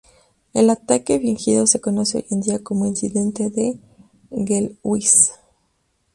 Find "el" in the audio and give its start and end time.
0.55-0.71